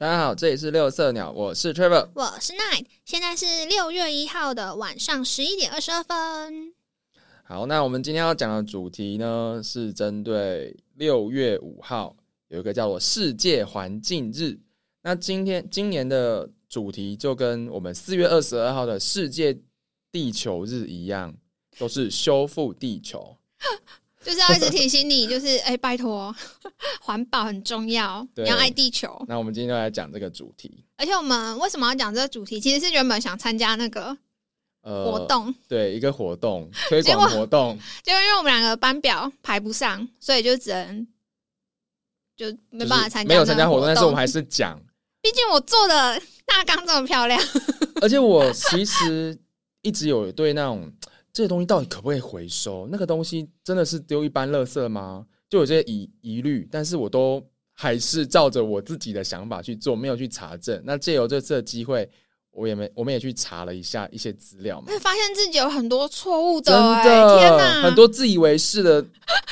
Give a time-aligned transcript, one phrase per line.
[0.00, 2.08] 大家好，这里是六色鸟，我是 Trevor。
[2.14, 6.72] 我是 Night，现在是六月一号的晚上十一点二十二分。
[7.42, 12.16] 好，那我们今天要讲的主题呢，是针对六月五号
[12.46, 14.56] 有一个叫做世界环境日。
[15.02, 19.58] 那今天今年的主题就跟我们四月二十二号的世界
[20.12, 21.34] 地球日一样，
[21.76, 23.36] 都是修复地球。
[24.28, 26.34] 就是要一直提醒你，就是哎、拜托，
[27.00, 29.24] 环保很重要，你要爱地球。
[29.26, 30.84] 那我们今天就来讲这个主题。
[30.98, 32.60] 而且我们为什么要讲这个主题？
[32.60, 34.14] 其实是原本想参加那个
[34.82, 41.06] 呃，活动，对一个活动推广 活动，就因为我们两个班表排不上，所以就只能
[42.36, 43.28] 就没办法参加。
[43.28, 44.78] 没有参加活动，但是我们还，是讲。
[45.22, 47.40] 毕竟我做的大纲这么漂亮，
[48.02, 49.38] 而且我其实
[49.80, 50.92] 一直有对那种
[51.38, 55.24] 这个东西到底可不可以回收，那个东西真的是丢一般垃圾吗？
[55.48, 57.40] 就有这些疑疑虑，但是我都
[57.74, 60.82] 还是照着我自己的想法去做，没有去查证。
[60.84, 62.10] 那借由这次的机会，
[62.50, 69.00] 我也没我们也去查了一下一些资料嘛会，发现自己有很多错误真的、哎天的哪，很多自以为是的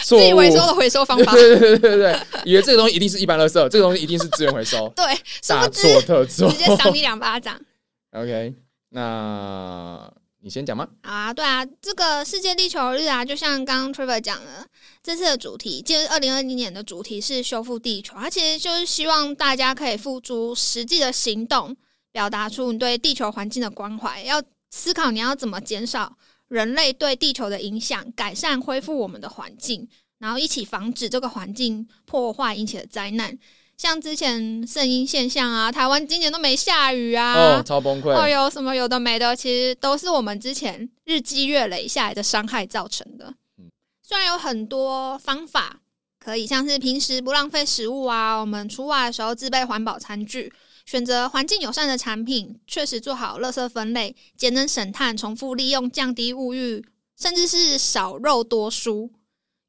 [0.02, 5.04] 错误，自以为收的回收方法，对对对对对，以为这个东西一定是一般垃圾，这个东西一定是资源回收， 对，
[5.40, 6.50] 殊大不知错特错。
[6.50, 7.56] 直接赏你两巴掌。
[8.10, 8.56] OK，
[8.88, 10.12] 那
[10.46, 10.88] 你先讲吗？
[11.02, 14.64] 啊，对啊，这个世界地球日啊，就像刚刚 Trevor 讲的，
[15.02, 21.76] 这次的主题就是二零二零年的主题是修复地球，它其实就是希望大家可以付诸实际的行动，
[22.12, 33.36] 表达出你对地球环境的关怀，要思考你要怎么减少人类对地球的影响，改善恢复我们的环境，然后一起防止这个环境破坏引起的灾难。
[33.76, 38.10] 像之前圣婴现象啊，台湾今年都没下雨啊，哦，超崩溃。
[38.10, 43.34] 哦，有什么有的没的，其实都是我们之前日积月累下来的伤害造成的。
[43.58, 43.70] 嗯
[44.02, 45.80] 虽然有很多方法
[46.20, 50.52] 可以，像是平时不浪费食物啊，我们出外的时候自备环保餐具，
[50.84, 56.84] 选择环境友善的产品，确实做好垃圾分类、节能省碳、重复利用、降低物欲，
[57.18, 59.10] 甚至是少肉多蔬。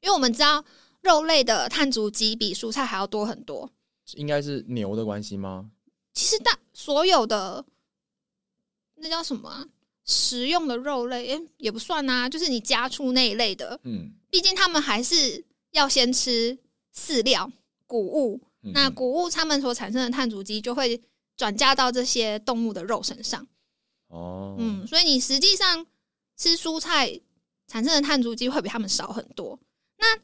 [0.00, 0.64] 因为我们知道
[1.02, 3.68] 肉类的碳足迹比蔬菜还要多很多。
[4.14, 5.70] 应该是牛的关系吗？
[6.14, 7.64] 其实大所有的
[8.96, 9.66] 那叫什么啊？
[10.04, 16.58] 食用的肉类，诶、也不算啊，就是你家畜那一类的，嗯，毕竟他们还是要先吃
[16.96, 17.52] 饲料、
[17.86, 21.00] 谷物，嗯那谷物它们所产生的碳足迹就会
[21.36, 23.46] 转嫁到这些动物的肉身上。
[24.08, 25.86] 哦，嗯，所以你实际上
[26.36, 27.20] 吃蔬菜
[27.66, 29.60] 产生的碳足迹会比他们少很多。
[29.98, 30.18] 那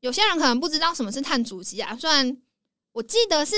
[0.00, 2.36] 有些人可能不知道什么是碳足迹啊，虽然
[2.98, 3.54] 我记得是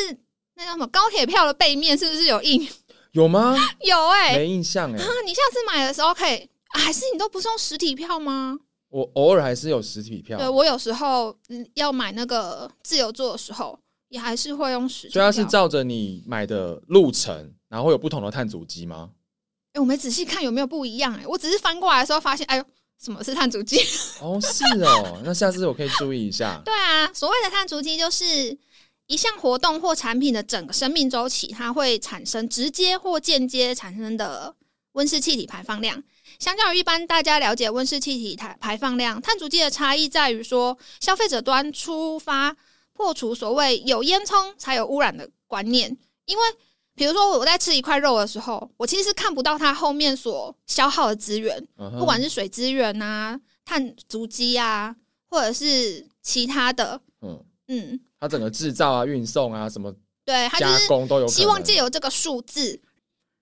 [0.54, 2.68] 那叫什么高铁票的背面是不是有印？
[3.12, 3.56] 有吗？
[3.80, 6.36] 有哎、没印象哎啊，，你下次买的时候可以，
[6.68, 8.58] 啊还是你都不是用实体票吗？
[8.90, 13.78] 我偶尔还是有实体票，对我有时候嗯要买那个自由座的时候，
[14.10, 15.12] 也还是会用实体票。
[15.14, 19.10] 所以它是照着你买的路程，然后会有不同的碳足迹吗？
[19.72, 22.64] 哎、我没仔细看有没有不一样哎、我只是翻过来的时候发现，哎呦，
[23.02, 23.78] 什么是碳足迹？
[24.20, 26.60] 哦，是哦，那下次我可以注意一下。
[26.66, 28.24] 对啊，所谓的碳足迹就是
[29.10, 34.54] 一项活动或产品的整个生命周期，它会产生直接或间接产生的
[34.92, 36.00] 温室气体排放量。
[36.38, 42.56] 相较于一般大家了解温室气体排排放量，碳足迹的差异在于说，消费者端出发
[42.92, 45.98] 破除所谓有烟囱才有污染的观念。
[46.26, 46.44] 因为
[46.94, 51.60] 比如说我在吃一块肉的时候，我其实看不到它后面所消耗的资源，
[51.98, 54.94] 不管是水资源啊、碳足迹啊，
[55.28, 59.92] 或者是其他的，嗯，嗯，它整个制造啊、运送啊、什么
[60.26, 61.26] 对，加是工都有。
[61.26, 62.80] 希望借由这个数字，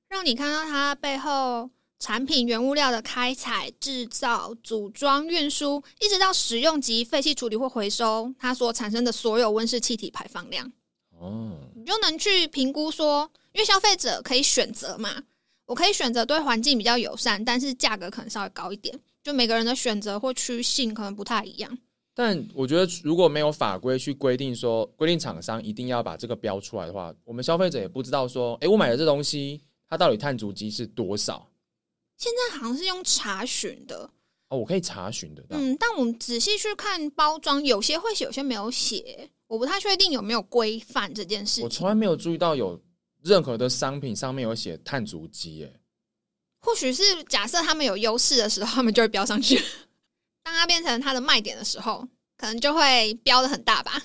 [0.08, 1.68] 让你看到它背后
[1.98, 10.72] 产品原物料的开采、制造、组装、运输，一直到使用及废弃处理或回收，它所产生的所有温室气体排放量，
[11.18, 15.24] 哦，你就能去评估说，因为消费者可以选择嘛，
[15.66, 21.76] 我可以选择对环境比较友善，但是价格可能稍微高一点，就每个人的选择或趋性可能不太一样。
[22.18, 31.48] 但我觉得如果没有法规去规定说规定厂商一定要把这个标出来的话，我们消费者也不知道说，诶，我买的这东西它到底碳足迹是多少
[32.16, 34.10] 现在好像是用查询的，
[34.48, 35.56] 哦，我可以查询得到。
[35.56, 41.62] 嗯，但我们仔细去看包装，有些会写，有些没有写，我不太确定有没有规范这件事情。
[41.62, 42.82] 我从来没有注意到有
[43.22, 45.72] 任何的商品上面有写碳足迹，耶。
[46.62, 49.56] 或许是假设他们有优势的时候，他们就会标上去；
[50.48, 52.06] 当它变成它的卖点的时候，
[52.38, 54.02] 可能就会标的很大吧。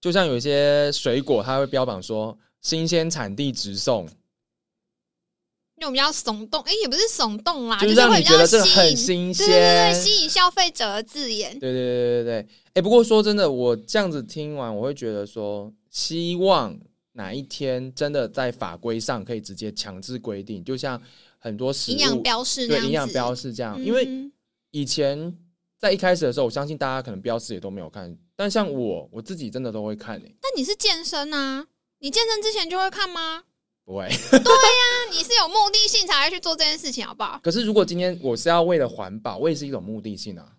[0.00, 4.04] 就像有一些水果，它会标榜说新鲜产地直送，
[5.76, 11.58] 因为我们要耸动，哎、也不是耸动啦，就是是会觉得这个吸引，很新对对对对，吸引消费者的字眼。
[11.58, 16.78] 对对对对对，哎、不过说真的，我这样子听完，我会觉得说，希望
[17.14, 21.02] 哪一天真的在法规上可以直接强制规定，就像
[21.38, 24.30] 很多食营养标示对营养标示这样，因为嗯
[24.70, 25.36] 以前
[25.84, 31.66] 在一开始的时候，我相信大家可能标识也都没有看，但像我我自己真的都会看诶、欸但你是健身啊，
[31.98, 33.42] 你健身之前就会看吗？
[33.84, 34.08] 不会。
[34.30, 37.38] 对呀你是有目的性才会去做这件事情，好不好？
[37.42, 40.52] 可是如果今天我是要为了环保，我也是一种目的性啊。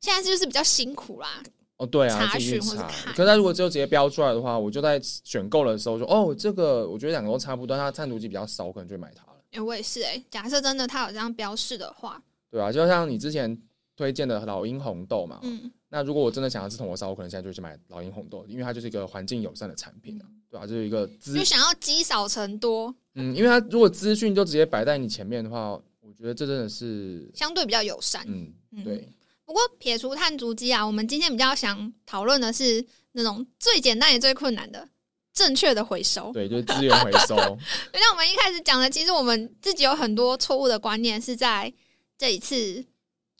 [0.00, 1.42] 现在就是比较辛苦啦，
[1.78, 2.38] 哦，对啊，查。
[2.38, 9.38] 询或者看可是他如果只有直接标出来的话，我就在选购的时候说，哦，这个我觉得两个都差不多，它碳足迹比较少，我可能就买它了。
[9.50, 13.60] 哎、我也是哎、假设真的它有这样标示的话，对啊，就像你之前
[14.00, 28.24] 推荐的老鹰红豆嘛，嗯，那如果我真的想要吃铜锣烧，我可能现在就去买老鹰红豆，因为它就是一个环境友善的产品啊，对啊，就是一个资就想要积少成多，嗯，因为它如果资讯就直接摆在你前面的话，我觉得这真的是相对比较友善。
[28.26, 29.06] 嗯，嗯，对，
[29.44, 32.82] 不过撇除碳足迹啊，我们今天比较想讨论的是
[33.12, 34.88] 那种最简单也最困难的
[35.34, 36.32] 正确的回收。
[36.32, 37.36] 对，就是资源回收，
[37.92, 41.70] 就像我们一开始讲的，其实我们自己有很多错误的观念，是在
[42.18, 42.84] 这一次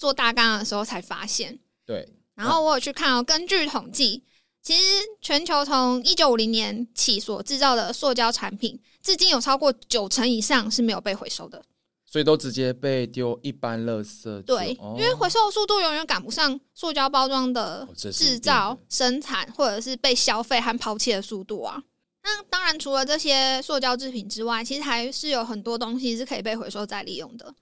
[0.00, 1.58] 做大纲的时候才发现。
[1.85, 4.25] 对，然后我有去看哦，根据统计，
[4.62, 4.81] 其实
[5.20, 11.62] 全球从一九五零年起所制造的塑胶产品，至今有超过九成以上是没有被回收的。
[12.06, 14.43] 所以都直接被丢一般垃圾。
[14.43, 21.82] 对，哦因为回收的速度永远赶不上塑胶包装的制造的、生产或者是被消费和抛弃的速度啊。
[22.23, 27.55] 那当然，除了这些塑胶制品之外，其实还是有很多东西是可以被回收再利用的。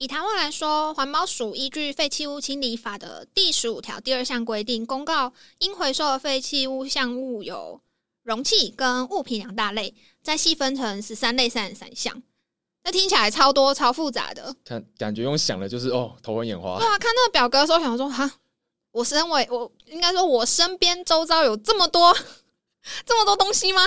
[0.00, 7.78] 以台湾来说，环保署依据《废弃物清理法》的第十五条第二项规定，公告应回收的废弃物项目有
[8.22, 12.22] 容器跟物品两大类，再细分成十三类三十三项。
[12.82, 14.56] 那听起来超多、超复杂的。
[14.64, 16.86] 看感觉用想的就是哦，头昏眼花对。
[16.88, 18.38] 啊，看那个表格的时候，想说哈，
[18.92, 22.16] 我身为我应该说，我身边周遭有这么多
[23.04, 23.82] 这么多东西吗？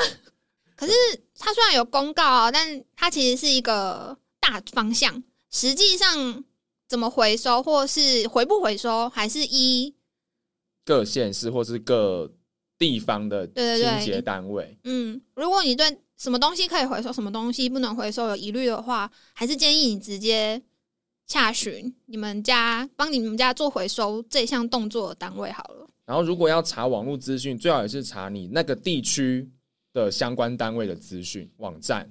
[0.75, 0.93] 可是
[1.39, 6.43] 它虽然有公告啊，但它其实是一个大方向，实际上
[6.89, 9.93] 怎么回收，或是回不回收，还是一
[10.83, 12.29] 各县市或是各
[12.77, 20.61] 地方的对对对清洁单位，嗯，如果你对什么东西可以回收，什么东西不能回收有疑虑的话，还是建议你直接
[21.27, 25.87] 洽询你们家帮你们家做回收这项动作的单位好了。
[26.05, 29.49] 然后如果要查网络资讯，最好也是查你那个地区
[29.93, 32.09] 的相关单位的资讯网站。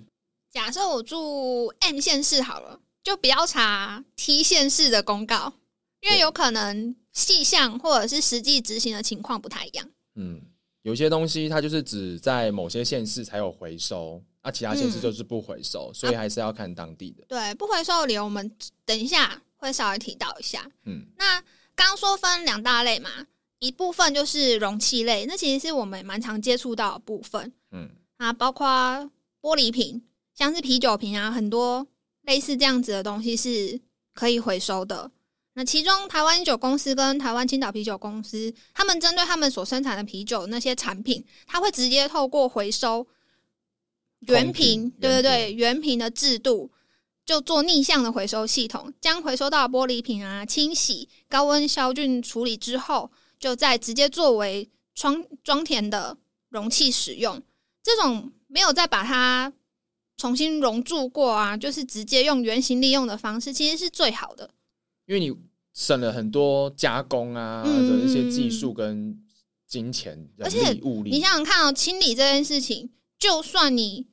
[0.50, 5.54] 假设我住 M 县市好了，就不要查 T 县市的公告，
[6.00, 9.88] 因为有可能细项或者是实际执行的情况不太一样。
[10.14, 10.40] 嗯，
[10.82, 17.24] 有些东西它就是只在某些县市才有回收，啊，其他县市嗯就是不回收，所以还是要看当地的。
[17.28, 18.50] 对，不回收的理由我们
[18.84, 20.70] 等一下会稍微提到一下。
[20.84, 21.40] 嗯，那
[21.74, 23.10] 刚刚说分两大类嘛，
[23.58, 28.66] 一部分就是容器类，那其实是我们蛮常接触到的部分嗯，啊，包括
[29.40, 30.02] 玻璃瓶，
[30.34, 31.86] 像是啤酒瓶啊，很多
[32.22, 33.80] 类似这样子的东西是
[34.14, 35.10] 可以回收的。
[35.54, 43.06] 那其中台湾酒公司跟台湾青岛啤酒公司，他们针对他们所生产的啤酒那些产品，它会直接透过回收
[44.20, 46.70] 原瓶，对对对，原瓶的制度，
[47.26, 56.16] 就做逆向的回收系统，将回收到的玻璃瓶啊清洗、高温消菌处理之后，就再直接作为装装填的
[56.48, 57.42] 容器使用。
[57.82, 59.52] 这种没有再把它
[60.16, 64.50] 重新熔铸过啊，就是直接用原型利用的方式，其实是最好的。
[65.06, 65.34] 因为你
[65.74, 69.18] 省了很多加工啊嗯的一些技术跟
[69.66, 71.10] 金钱、人而且力、物力。
[71.10, 74.06] 你想想看哦，清理这件事情，就算你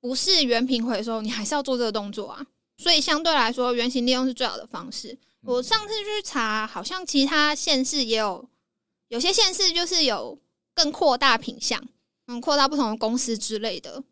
[0.00, 2.46] 不是原品回收，你还是要做这个动作啊。
[2.76, 5.16] 所以相对来说，原型利用是最好的方式。
[5.42, 8.48] 我上次去查，好像其他县市也有，
[9.08, 10.36] 有些县市就是有
[10.74, 11.86] 更扩大品项，
[12.26, 14.02] 嗯，扩大不同的公司之类的，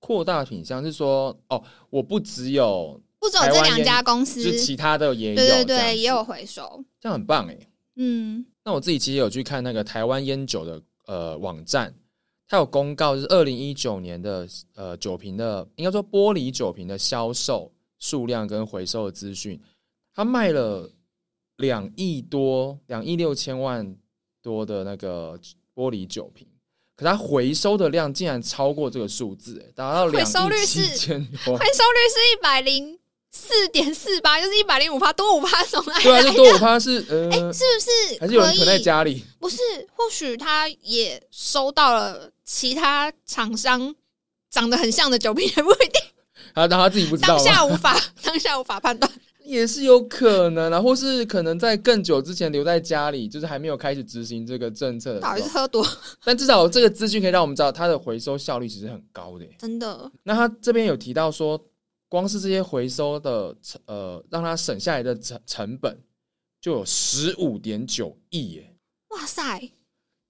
[0.00, 6.84] 扩大品相是说，哦，我不只有，不只有这两家公司，就是其他的也有，对对对，也有，回收。
[6.98, 7.56] 这样很棒哎。
[7.96, 11.94] 嗯，那我自己其实有去看那个台湾烟酒的呃网站，
[12.48, 19.60] 它有公告，就是二零一九年的呃酒瓶的，应该说玻璃酒瓶的销售数量跟回收的资讯，
[20.14, 20.90] 它卖了
[21.58, 23.94] 两亿多，两亿六千万
[24.40, 25.38] 多的那个
[25.74, 26.46] 玻璃酒瓶。
[27.00, 32.98] 可它回收的量竟然超过这个数字，哎，达到两回收率亿千多回，收率是一百零
[33.30, 36.22] 四点四八，就是一百零五趴多五趴，从哪里对啊？
[36.22, 39.24] 这多五趴是呃，是不是还是有人可囤在家里？
[39.38, 39.56] 不是，
[39.96, 43.94] 或许他也收到了其他厂商
[44.50, 46.02] 长得很像的酒瓶，也不一定。
[46.54, 47.38] 他他他自己不知道当？
[47.38, 49.10] 下无法，当下无法判断。
[49.50, 55.48] 也是有可能啊，或是可能在更久之前留在家里，就是还没有开始执行这个政策的到底时候。
[55.48, 55.86] 是喝多？
[56.24, 59.44] 但至少这个资讯可以让我们知道它的回收效率其实很高的。
[59.58, 61.62] 真的，那他这边有提到说，
[62.08, 65.98] 光是这些回收的成呃，让他省下来的成成本
[66.60, 68.74] 就有十五点九亿耶，
[69.10, 69.72] 哇塞！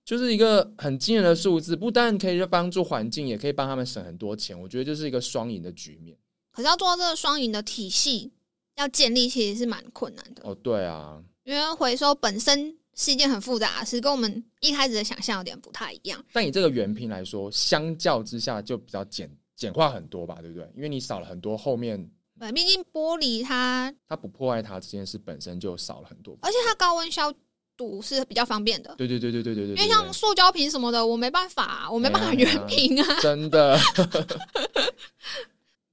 [0.04, 1.76] 就是一个很惊人的数字。
[1.76, 4.60] 不但可以帮助环境，也可以帮他们省很多钱。
[4.60, 6.16] 我觉得这是一个双赢的局面。
[6.52, 8.32] 可是要做到这个双赢的体系，
[8.80, 16.22] 要建立其实是蛮困难的，哦，对啊，因为回收本身是一件很复杂的事，跟我们一开始的想象有点不太一样。
[16.32, 20.68] 但以这个原瓶来说，相较之下就比较简简化很多吧，对不对？
[20.74, 26.36] 因为你少了很多后面对，毕竟玻璃它，它不破坏它这件事本身就少了很多。
[26.40, 27.30] 而且它高温消
[27.76, 28.94] 毒是比较方便的。
[28.96, 33.20] 对对对对对对对，因为像塑胶瓶什么的，我没办法啊、我没办法原瓶啊。
[33.20, 33.78] 真的。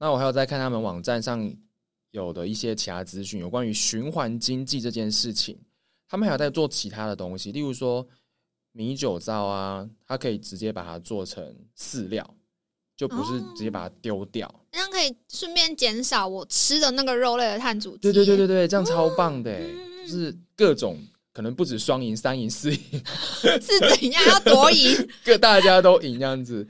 [0.00, 1.52] 那我还有在看他们网站上
[2.10, 5.58] 有的一些其他资讯，有关于循环经济这件事情，
[6.08, 8.06] 他们还有在做其他的东西，例如说
[8.72, 12.34] 米酒糟啊，它可以直接把它做成饲料，
[12.96, 14.52] 就不是哦直接把它丢掉。
[14.72, 17.98] 这样可以顺便减少我吃的那个肉类的碳足迹。
[18.02, 19.60] 对对对对对，这样超棒的、
[20.06, 20.96] 就是各种
[21.32, 22.80] 可能不止双赢、三赢、四赢，
[23.60, 25.08] 是怎样要多赢？
[25.24, 26.66] 各大家都赢这样子。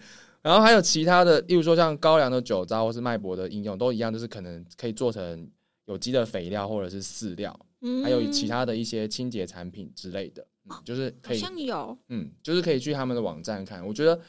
[0.49, 5.47] 然后还有其他的，例如说像高粱的酒糟或是脉搏的应用，都一样，就是可能可以做成
[5.85, 8.02] 有机的肥料或者是饲料，嗯。
[8.02, 13.87] 还有其他的一些清洁产品之类的，嗯、就是可好以，像有，嗯，就是可以去他们的网站看。
[13.87, 14.21] 我觉得，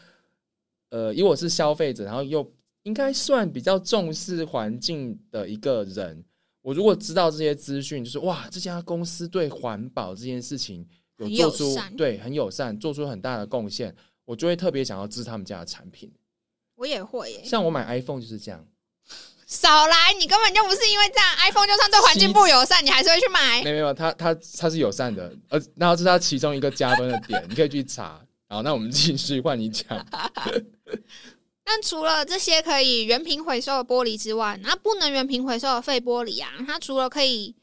[0.90, 2.46] 呃，以我是消费者，然后又
[2.84, 6.22] 应该算比较重视环境的一个人，
[6.62, 10.86] 我如果知道这些资讯，就是哇，这家公司对环保这件事情
[11.16, 13.96] 有做出对很友善，做出很大的贡献，
[14.30, 16.12] 我就会特别想要支持他们家的产品。
[16.76, 17.42] 我也会耶。
[17.44, 18.64] 像我买 iPhone 就是这样，
[19.48, 23.64] 少来，你根本就不是因为这样，iPhone 就算对环境不友善，你还是会去买。
[23.64, 28.24] 没有没有，它它它是友善的，呃，然后这是它其中一个加分的点，你可以去查。
[28.48, 30.06] 好，那我们继续换你讲。
[31.66, 37.56] 但除了这些可以原瓶回收的玻璃之外，那不能原瓶回收的废玻璃啊，它除了可以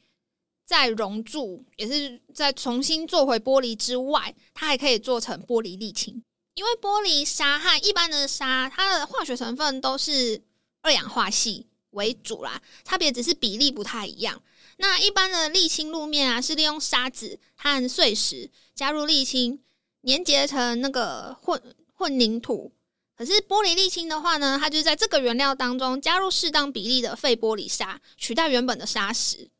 [0.64, 6.20] 再熔铸，也是再重新做回玻璃之外，它还可以做成玻璃沥青。
[6.56, 10.42] 因为玻璃砂和一般的砂，它的化学成分都是
[10.80, 14.42] 二氧化系为主啦，差别只是比例不太一样。
[14.78, 19.62] 那一般的沥青路面啊，是利用沙子和碎石加入沥青，
[20.02, 22.72] 粘结成那个混混凝土。
[23.14, 29.50] 可是玻璃沥青的话呢，它就是在这个原料当中加入适当比例的废玻璃砂，取代原本的砂石。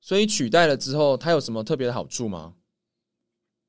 [0.00, 2.54] 所以取代了之后，它有什么特别的好处吗？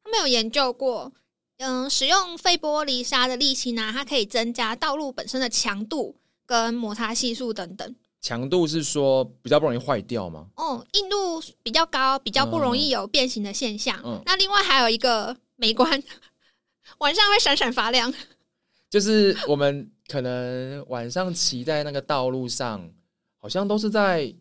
[0.03, 1.11] 他们有研究过，
[1.57, 7.95] 嗯，使用废玻璃砂的沥青呢，它可以增加道路本身的强度跟摩擦系数等等。
[8.19, 10.47] 强度是说比较不容易坏掉吗？
[10.55, 13.99] 哦，硬度比较高，比较不容易有变形的现象。
[14.03, 16.03] 嗯那另外还有一个美观，
[16.99, 18.13] 晚上会闪闪发亮。
[18.89, 22.89] 就是我们可能晚上骑在那个道路上，
[23.37, 24.33] 好像都是在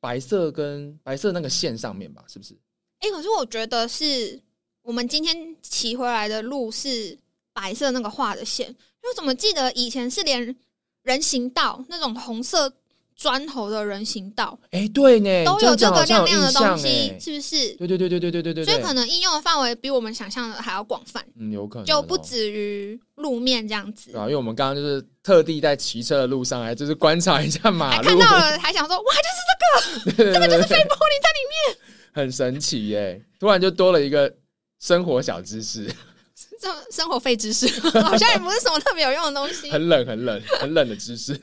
[0.00, 2.24] 白色跟白色那个线上面吧？
[2.28, 2.54] 是不是？
[3.00, 4.40] 哎、可是我觉得是
[4.86, 7.18] 我们今天骑回来的路是
[7.52, 10.54] 白色那个画的线，因为我怎么记得以前是连
[11.02, 12.72] 人行道那种红色
[13.16, 17.74] 砖头的人行道哎、对呢，都有这个亮亮的东西哎，是不是？
[17.74, 24.12] 对对对对对对对对对，所以可能应用的范围比我们想象的还要广泛，嗯有可能就不哦止于路面这样子。
[24.12, 24.20] 对。
[24.20, 31.78] 啊，因为我们刚刚就是特地在骑车的路上来，就是观察一下马还路，看到了，还想说哇，就是这个 这个就是飞玻璃在里面，
[32.12, 33.20] 很神奇耶！
[33.40, 34.32] 突然就多了一个
[34.78, 35.92] 生活小知识，
[36.60, 37.66] 这生活废知识，
[38.00, 39.70] 好像也不是什么特别有用的东西。
[39.70, 41.38] 很冷很冷很冷的知识。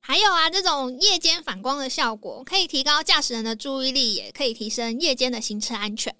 [0.00, 6.14] 还有啊，这种夜间反光的效果可以提高驾驶人的注意力，也可以提升夜间的行车安全。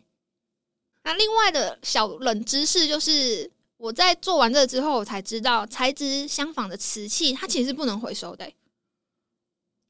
[1.03, 8.55] 那另外的小冷知识就是，我在做完这个之后，我才知道材质相仿的瓷器，它其实是不能回收的欸、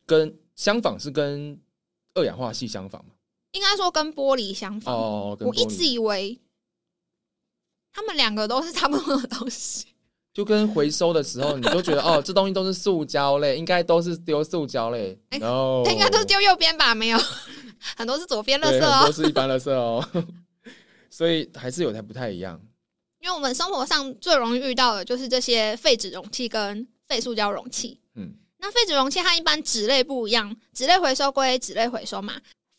[0.04, 1.60] 跟相仿是跟
[2.14, 3.12] 二氧化系相仿嘛？
[3.52, 4.92] 应该说跟玻璃相仿。
[4.92, 6.36] 哦，我一直以为
[7.94, 9.86] 他们两个都是差不多的东西。
[10.34, 15.16] 就跟回收的时候，你都觉得哦，这东西都是塑胶类，应该都是丢塑胶类。
[15.30, 16.92] 哎 no，应该都是丢右边吧？
[16.92, 17.18] 没有，
[17.96, 19.12] 很多是左边垃，圾哦很多。
[19.12, 20.04] 是一般垃圾哦。
[21.08, 22.60] 所以还是有才不太一样。
[23.20, 28.00] 因为我们生活上最容易遇到的就是这些废纸容器跟废塑胶容器。
[28.16, 32.34] 嗯，那废纸容器它一般纸类不一样，纸类回收归纸类回收嘛。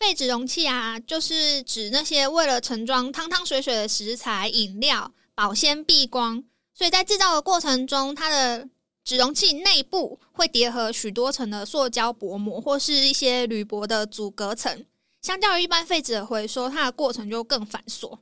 [0.05, 6.43] 废纸容器啊，就是指那些为了盛装汤汤水水的食材、饮料，保鲜避光，
[6.75, 8.69] 所以在制造的过程中，它的
[9.03, 14.85] 纸容器内部会叠合许多层的塑胶薄膜，或是一些铝箔的阻隔层。
[15.23, 18.19] 相较于一般废纸的回收，它的过程就更繁琐。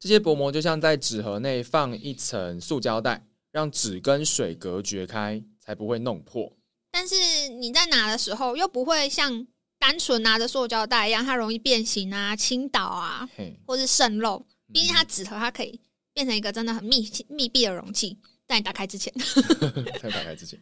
[0.00, 6.52] 这些薄膜就像在纸盒内放一层塑胶袋，让纸跟水隔绝开，才不会弄破。
[6.90, 7.14] 但是
[7.48, 9.46] 你在拿的时候，又不会像
[9.82, 13.28] 单纯拿着塑胶袋一样，它容易变形啊、倾倒啊，
[13.66, 14.46] 或是渗漏。
[14.72, 15.80] 毕竟它嗯纸盒，它可以
[16.12, 18.16] 变成一个真的很密密闭的容器。
[18.46, 19.12] 在你打开之前，
[20.00, 20.56] 在打开之前，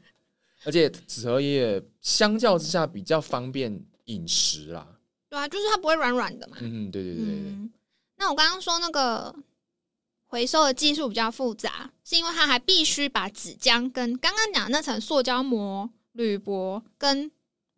[0.64, 4.86] 而且纸盒也相较之下比较方便饮食啦。
[5.28, 6.56] 对啊，就是它不会软软的嘛。
[6.60, 7.54] 嗯，对对对对
[8.16, 9.34] 那我刚刚说那个
[10.28, 17.30] 回收的技术比较复杂，是因为它还必须把纸浆跟刚刚讲的那层塑胶膜、铝箔跟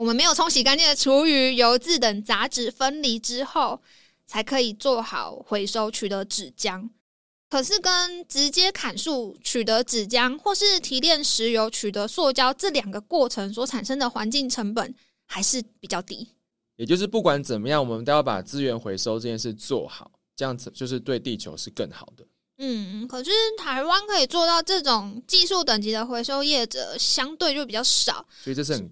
[0.03, 3.81] 我们没有冲洗干净的厨余、油渍等杂质分离之后，
[4.27, 6.91] 才可以做好回收，取得纸浆。
[7.49, 14.93] 可是跟直接砍树取得纸浆，或是提炼石油取得塑胶这两个过程所产生的环境成本
[15.25, 16.27] 还是比较低。
[16.75, 22.27] 也就是不管怎么样，我们都要把资源回收这件事做好，这样子就是对地球是更好的。
[22.59, 28.27] 嗯，可是台湾可以做到这种技术等级的回收业者，相对就比较少。
[28.43, 28.91] 所以这是很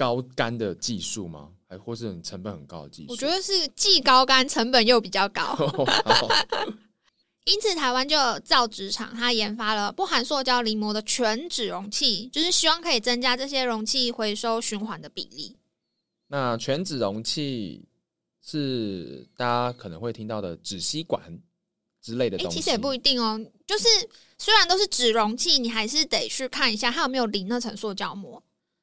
[0.00, 1.50] 高干的技术吗？
[1.68, 3.12] 还或是你成本很高的技术？
[3.12, 5.54] 我觉得是既高干，成本又比较高。
[7.44, 15.54] 因此，台湾就有造纸厂，它研发了不含塑胶临膜的全纸容器，就是希望可以增加这些容器回收循环的比例。
[16.28, 17.84] 那全纸容器
[18.42, 21.22] 是大家可能会听到的纸吸管
[22.00, 22.58] 之类的诶，东西。
[22.58, 23.38] 其实也不一定哦。
[23.66, 23.84] 就是
[24.38, 28.42] 虽然都是纸容器，你还是得去看一下它有没有淋那层塑胶膜。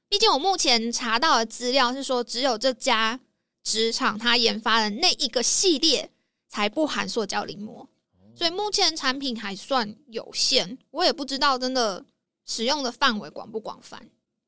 [0.09, 3.19] 毕竟我目前查到的资料是说，只有这家
[3.63, 6.09] 职场它研发的那一个系列
[6.47, 7.87] 才不含塑胶淋膜，
[8.33, 10.77] 所以目前产品还算有限。
[10.91, 12.05] 我也不知道真的
[12.45, 14.01] 使用的范围广不广泛。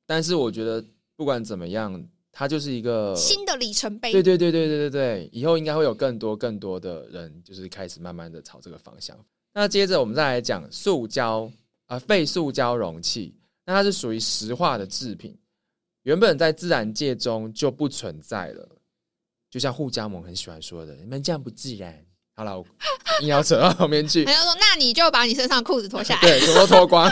[0.06, 0.84] 但是我觉得
[1.16, 2.02] 不管怎么样，
[2.32, 9.18] 它就是一个新的里程碑，对对对对对对对，以后应该会有更多更多的人，就是开始慢慢的朝这个方向。
[9.54, 11.52] 那接着我们再来讲塑胶
[11.88, 15.38] 啊、废塑胶容器，那它是属于石化的制品，
[16.04, 18.70] 原本在自然界中就不存在了。
[19.50, 22.06] 就像互加盟很喜欢说的，你们这样不自然。
[22.36, 22.66] 好了，我
[23.22, 26.22] 硬要扯到后面去他，就说：“那你就把你身上裤子脱下来。
[26.24, 27.12] 对，全都脱光。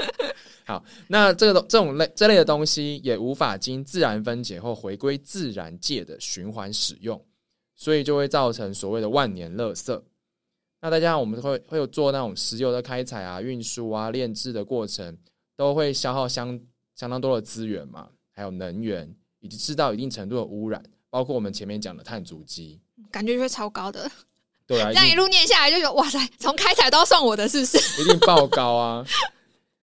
[0.66, 7.24] 好，那这个这种类这类的东西也无法经自然分解后回归自然界的循环使用，
[7.76, 10.02] 所以就会造成所谓的万年垃圾。
[10.82, 15.16] 那再加上我们会会有做那种石油的开采啊、运输啊、炼制的过程，
[15.56, 16.60] 都会消耗相
[16.94, 22.80] 相当多的资源嘛，还有能源，以及制造一定程度的污染，包括我们前面讲的碳足迹。
[23.10, 24.08] 感觉就会超高的。
[24.64, 27.78] 对啊， 这样一路念下来，就觉得哇塞，从开采都要算我的，是不是？
[28.00, 29.04] 一定爆高啊！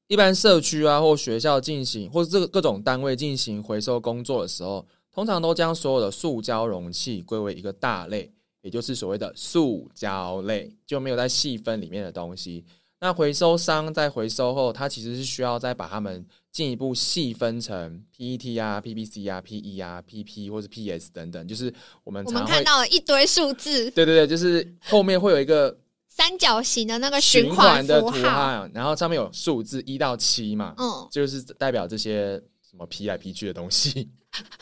[0.08, 12.64] 一般社区啊或学校进行，或者这个各种单位进行回收工作的时候，通常都将所有的塑胶容器归为一个大类，也就是所谓的塑胶类，就没有在细分里面的东西。
[13.02, 21.74] 那回收商在回收后，它其实是需要再把它们进一步细分成 PET 啊、PPC 啊、PE 啊、PP 或是 PS 等等，就是
[22.06, 34.10] 我们我常看到了一堆数字，对对对，就是后面会有一个三角形的那个循环环的图，案，然后上面有数字一到七嘛，嗯，就是代表这些什么 P 来 P 去的东西，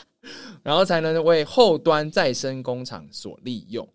[0.64, 3.88] 然后才能为后端再生工厂所利用。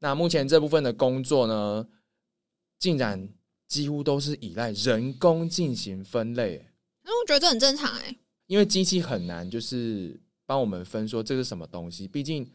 [0.00, 1.86] 那目前这部分的工作呢，
[2.80, 3.28] 竟然
[3.68, 6.66] 几乎都是依赖人工进行分类，
[7.06, 8.16] 因为我觉得这很正常哎、
[8.48, 12.08] 因为机器很难就是帮我们分说这是什么东西。
[12.08, 12.50] 毕竟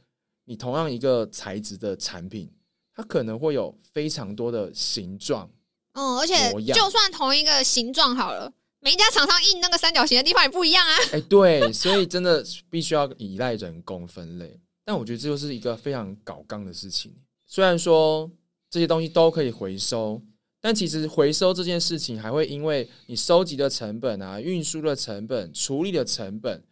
[0.46, 2.52] 你同样一个材质的产品，
[2.94, 5.50] 它可能会有非常多的形状。
[5.94, 10.96] 嗯，而且就算同一个形状好了，每一家厂商印那个三角形的地方也不一样啊。
[11.14, 14.60] 哎、对，所以真的必须要依赖人工分类。
[14.84, 17.14] 但我觉得这就是一个非常搞纲的事情。
[17.46, 18.30] 虽然说
[18.70, 20.22] 这些东西都可以回收，
[20.62, 26.64] 但其实回收这件事情还会因为你收集的成本啊、运输的成本、处理的成本，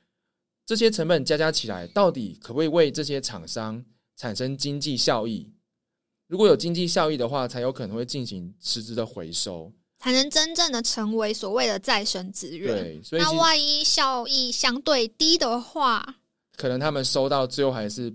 [0.65, 3.83] 这些成本加加起来，到底可不可以为这些厂商
[4.15, 5.51] 产生经济效益？
[6.27, 9.73] 如果有经济效益的话，才有可能会进行实质的回收。
[9.97, 12.83] 才能真正的成为所谓的再生资源。
[12.83, 16.15] 对，所以那万一效益相对低的话，
[16.55, 18.13] 可能他们收到最后还是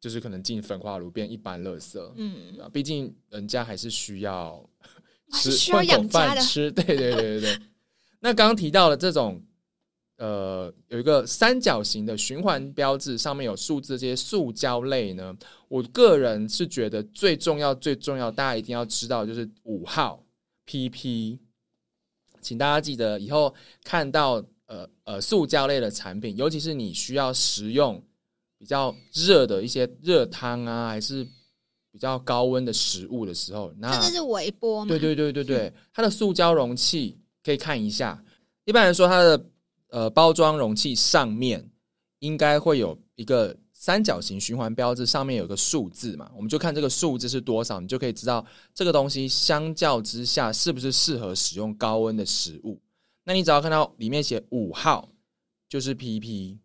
[0.00, 4.62] 就是可能进焚化炉变一般垃圾，嗯，毕竟人家还是需要
[5.32, 7.58] 吃混口养家的饭吃，对对对对对。
[8.20, 9.42] 那刚刚提到了这种
[10.16, 15.36] 呃有一个三角形的循环标志，上面有数字，这些塑胶类呢，
[15.68, 20.24] 我个人是觉得最重要最重要，大家一定要知道就是五号
[20.66, 21.38] PP
[22.40, 28.02] 请大家记得以后看到呃呃塑胶类的产品，尤其是你需要食用
[28.58, 31.26] 比较热的一些热汤啊，还是
[31.94, 34.88] 比较高温的食物的时候，那这个是微波嘛。
[34.88, 38.20] 对对对对对，它的塑胶容器可以看一下。
[38.64, 39.46] 一般来说，它的
[39.90, 41.70] 呃包装容器上面
[42.18, 52.82] 应该会有一个三角形循环标志，上面有个数字嘛，我们就看这个数字是多少，你就可以知道这个东西相较之下是不是适合使用高温的食物。
[53.22, 55.08] 那你只要看到里面写五号，
[55.68, 56.58] 就是 PP，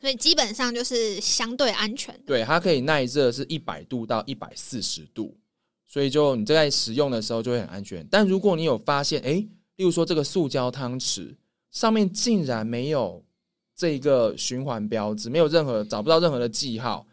[0.00, 2.18] 所以基本上就是相对安全。
[2.24, 5.36] 对，它可以耐热是一百度到一百四十度，
[5.84, 8.06] 所以就你在使用的时候就会很安全。
[8.10, 9.40] 但如果你有发现，诶，
[9.76, 11.34] 例如说这个塑胶汤匙
[11.70, 13.24] 上面竟然没有
[13.74, 17.06] 这个循环标志，没有任何找不到任何的记号，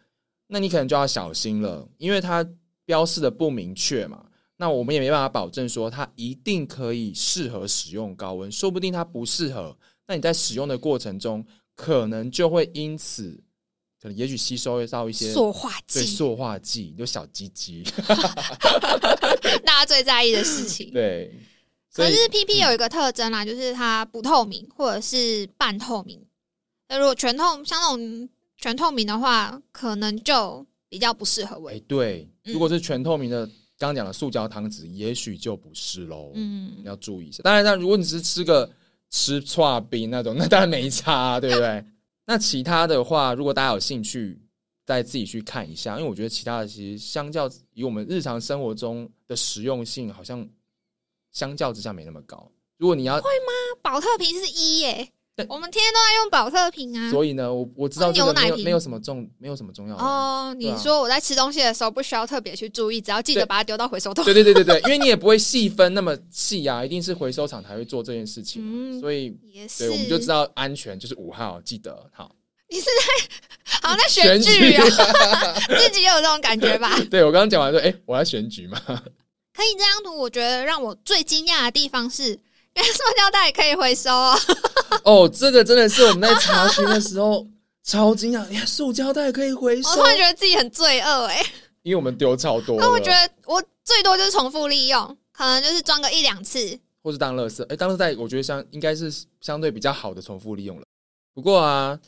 [0.48, 2.48] 那你可能就要小心了，因为它
[2.86, 4.26] 标示的不明确嘛。
[4.58, 9.76] 那我们也没办法保证说它一定可以适合使用高温，说不定它不适合。
[10.08, 11.46] 那你在使用的过程中，
[11.76, 13.32] 可能就会因此，
[14.02, 17.84] 可能也许吸收到一些塑化剂，对塑化剂，就小鸡鸡，
[19.64, 20.90] 大家最在意的事情。
[20.94, 21.34] 对。
[21.94, 26.22] 可是 PP 有一个特征啦，就是它不透明或者是半透明。
[26.90, 31.80] 那如果全透，像那种全透明的话，可能就比较不适合哎、微。
[31.88, 33.46] 对，嗯如果是全透明的，
[33.78, 36.34] 刚刚讲的塑胶汤匙，也许就不是喽。
[36.36, 37.42] 嗯，要注意一下。
[37.44, 38.70] 当然，那如果你只是吃个
[39.10, 41.86] 吃串冰那种， 那当然没差、啊，对不对？
[42.28, 44.42] 那其他的话，如果大家有兴趣，
[44.86, 50.48] 再自己去看一下，因为我觉得其他的其实相较以我们日常生活中的实用性，好像
[51.32, 52.52] 相较之下没那么高。
[52.78, 57.12] 如果你要会吗，保特瓶是一耶对，我们天天都在用保特瓶啊。
[57.12, 60.02] 所以呢，我我知道这个牛奶瓶没有没有什么重，没有什么重要的。
[60.02, 64.24] 哦，你说我在吃东西的时候不需要特别去注意，只要记得把它丢到回收桶。
[64.24, 69.38] 对对对对对，因为你也不会细分那么细啊， 一定是回收厂才会做这件事情所以
[69.78, 72.34] 对我们就知道安全就是五号，记得好。
[72.68, 74.84] 你是在好在选举啊，
[75.78, 76.98] 自己也有这种感觉吧？
[77.12, 82.40] 对我刚刚讲完说，哎、我要选举嘛，可以这张图，我觉得让我最惊讶的地方是，
[82.94, 84.38] 塑胶袋也可以回收哦。
[85.04, 87.46] 哦，这个真的是我们在查询的时候
[87.84, 91.42] 超惊讶， 哎呀，塑胶袋可以回收我突，然觉得自己很罪恶哎、
[91.84, 96.80] 因为我们丢超多了，那我觉得我最多就是重复利用，可能就是装个一两次。
[97.02, 100.86] 或是当垃圾，哎、当垃圾袋我觉得相应该是相对比较好的重复利用了。
[101.34, 102.00] 不过啊，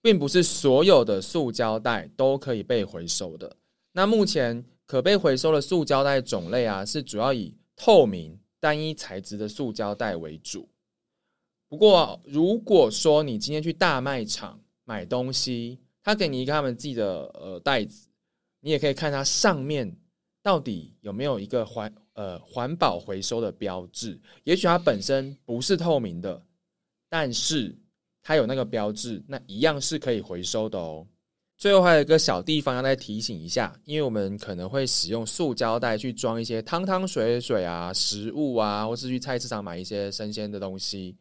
[0.00, 3.54] 并不是所有的塑胶袋都可以被回收的。
[3.92, 10.68] 那目前可被回收的塑胶袋种类啊，是主要以透明、单一材质的塑胶袋为主。
[11.68, 18.08] 不过，如果说你今天去大卖场买东西，他给你一个他们自己的呃袋子，
[18.60, 19.94] 你也可以看它上面
[20.42, 24.18] 到底有没有一个环呃环保回收的标志。
[24.44, 26.42] 也许它本身不是透明的，
[27.10, 27.76] 但是
[28.22, 31.06] 它有那个标志，那一样是可以回收的哦。
[31.58, 41.16] 最后还有一个小地方要再提醒一下，因为我们可能会使用塑胶袋去装一些汤汤水水啊、食物啊，或是去菜市场买一些生鲜的东西，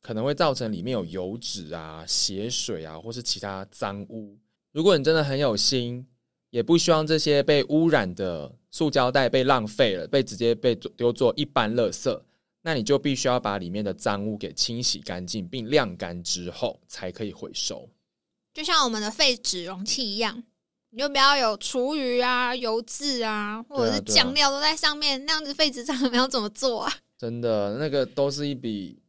[0.00, 4.36] 可能会造成里面有油脂啊、血水啊，或是其他脏污。
[4.72, 6.04] 如果你真的很有心，
[6.50, 12.20] 也不希望这些被污染的塑胶袋被浪费了，被直接被丢做一般垃圾，
[12.62, 17.88] 那你就必须要把里面的脏污给清洗干净，并晾干之后才可以回收。
[18.52, 20.42] 就像我们的废纸容器一样，
[20.90, 26.92] 你就不要有厨余啊、油渍啊，或者是酱料都在上面，那样子废纸厂们要怎么做啊？
[27.16, 29.00] 真的，那个都是一笔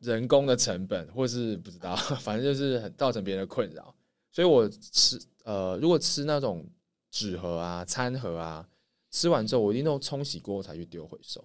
[0.00, 3.94] 人工的成本，或是不知道， 反正就是很造成别人的困扰。
[4.32, 6.64] 所以我吃呃，如果吃那种
[7.10, 8.66] 纸盒啊、餐盒啊，
[9.10, 11.44] 吃完之后我一定都冲洗过才去丢回收。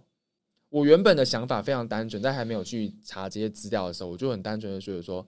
[0.70, 5.26] 我原本的想法非常单纯，在还没有去查这些资料的时候，我就很单纯的觉得说，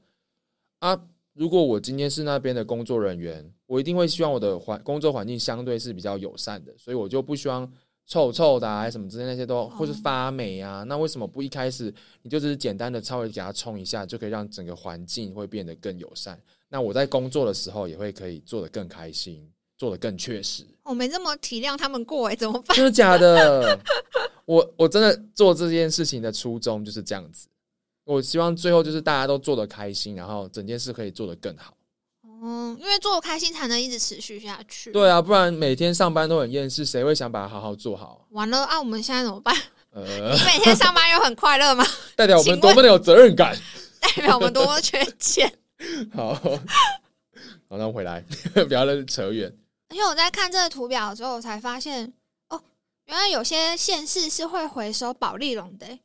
[0.80, 1.00] 啊，
[1.38, 7.72] 如果我今天是那边的工作人员，我一定会希望我的环工作环境相对是比较友善的，所以我就不希望
[8.08, 10.82] 臭臭的啊，什么之类那些都或是发霉啊。
[10.84, 16.42] 那为什么不一开始你就只是简单的稍微给它冲一下，就可以让整个环境会变得更友善？
[16.70, 19.48] 那我在工作的时候也会可以做得更开心，
[19.78, 20.66] 做得更确实。
[20.82, 22.76] 我没这么体谅他们过哎、怎么办？
[22.76, 23.80] 真的假的？
[24.46, 27.48] 我 我真的做这件事情的初衷就是这样子。
[28.08, 31.74] 我希望最后就是大家都做得开心，然后整件事可以做得更好。
[32.42, 38.26] 嗯，因为做开心才能一直持续下去。，对啊，不然每天上班都很厌世，谁会想把它好好做好？
[38.30, 39.54] 完了啊，我们现在怎么办？
[39.92, 41.86] 呃你，每天上班又很快乐吗？
[42.16, 43.58] 代表我们多么的有责任感。
[44.00, 45.52] 代表我们多么缺钱？
[46.14, 49.52] 好，好，那回来，不要再扯远。
[49.90, 52.14] 而且我在看这个图表之后，我才发现
[52.50, 52.62] 哦，
[53.06, 56.00] 原来有些县市是会回收保利龙的欸、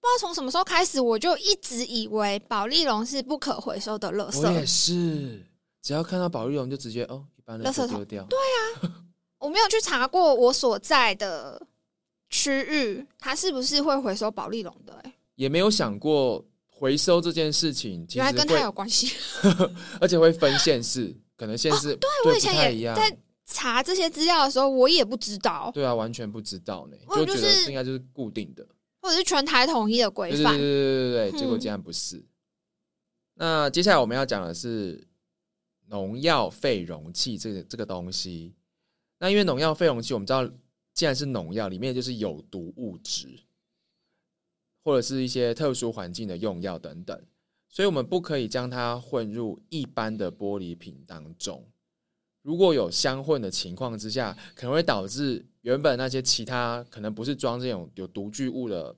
[0.00, 4.64] 不知道从什么时候开始，我就一直以为保利龙是不可回收的垃我也。
[4.64, 5.44] 是，
[5.82, 8.24] 只要看到保利龙就直接哦，一般的垃圾桶丢掉。
[8.24, 8.92] 对啊
[9.38, 11.60] 我没有去查过我所在的
[12.28, 15.12] 区域，它是不是会回收保利龙的、欸？
[15.34, 19.14] 也没有想过回收这件事情，原来跟它有，关系。
[20.00, 22.96] 而且会分县市，可能县市、对不我以前太一样。
[22.96, 28.66] 也在查这些资料的时候，我也不知道，对啊，完全不知道呢，我就就觉得是应该就是固定的。
[29.00, 31.30] 或者是全台统一的规范对对对对。
[31.30, 32.24] 对结果嗯竟然不是。
[33.34, 35.06] 那接下来我们要讲的是
[35.86, 38.54] 农药废容器这个这个东西。
[39.18, 40.48] 那因为农药废容器，我们知道，
[40.94, 43.40] 既然是农药，里面就是有毒物质，
[44.82, 47.22] 或者是一些特殊环境的用药等等，
[47.68, 51.66] 所以我们不可以将它混入一般的玻璃瓶当中。
[52.42, 58.94] 如果有相混的情况之下，可能会导致原本那些其他可能不是装这种有毒具物的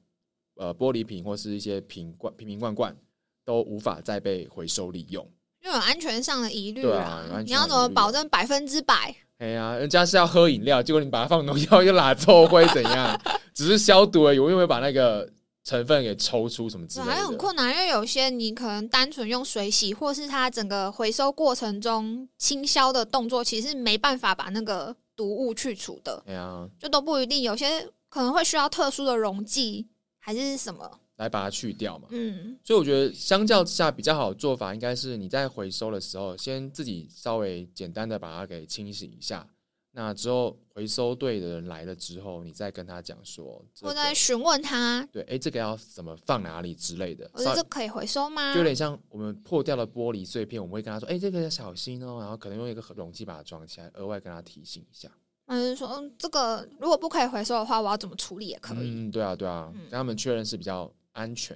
[0.56, 2.96] 呃玻璃瓶或是一些瓶罐瓶瓶罐罐
[3.44, 5.28] 都无法再被回收利用。
[5.60, 9.14] 就有安全上的疑虑对啊有安全你要怎么保证百分之百？
[9.38, 13.20] 哎呀，人家是要喝饮料，结果你把它放农药又拉臭会怎样？
[13.54, 15.28] 只是消毒而已，我又没有把那个
[15.64, 17.36] 成分给抽出什么之对，类还很的。
[17.36, 27.42] 困难，因为有些你可能单纯用水洗，或是它整个回收过程中清消的动作，其实没办法把那个毒物去除的，对啊，就都不一定。
[27.42, 30.98] 有些可能会需要特殊的溶剂，还是什么？
[31.16, 32.08] 来把它去掉嘛。
[32.10, 39.46] 嗯，所以我觉得相较之下比较好的做法，应该是你在回收的时候，先自己稍微简单的把它给清洗一下。
[39.94, 48.58] 那之后回收队的人来了之后，你再跟他讲说，这个或在询问他，对，哎，这个要怎么放哪里之类的，我说这可以回收吗就？
[48.60, 55.10] 有点像我们破掉的玻璃碎片，我们会跟他说，哎，这个要小心哦，然后可能用一个容器把它装起来，额外跟他提醒一下。
[55.46, 58.78] 嗯，说嗯这个如果不可以回收的话，我要怎么处理也可以。
[58.78, 61.54] 嗯，对啊，对啊，嗯跟他们确认是比较安全。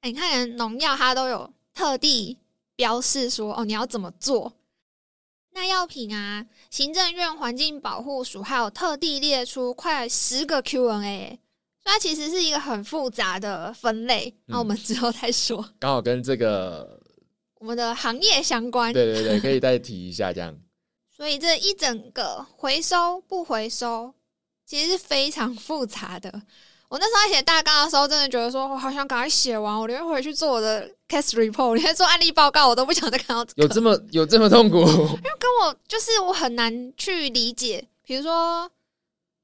[0.00, 2.38] 哎、你看连农药它都有特地
[2.76, 4.50] 标示说哦，你要怎么做。
[5.54, 11.38] 那药品啊，行政院环境保护署还有特地列出快十个 Q&A，
[11.80, 14.34] 所以它其实是一个很复杂的分类。
[14.46, 15.64] 那、我们之后再说。
[15.78, 17.00] 刚好跟这个，
[17.60, 20.52] 我们的行业相关，对对对，可以再提一下这样。
[21.16, 24.12] 所以这一整个回收不回收，
[24.66, 26.42] 其实是非常复杂的。
[26.88, 33.62] 我那时候在写大纲的时候，真的觉得说，我好想赶快写完，我连回去做我的 case report，连做案例报告，我都不想再看到这个。
[33.62, 34.78] 有这么有这么痛苦？
[34.82, 38.70] 因为跟我就是我很难去理解，比如说